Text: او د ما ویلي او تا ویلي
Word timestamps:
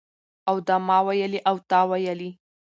او 0.49 0.55
د 0.67 0.69
ما 0.87 0.97
ویلي 1.07 1.39
او 1.49 1.55
تا 1.69 1.79
ویلي 1.89 2.29